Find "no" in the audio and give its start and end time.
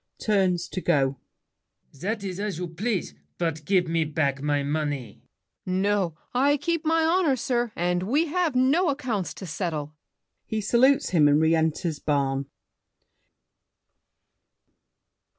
5.79-6.17, 8.55-8.89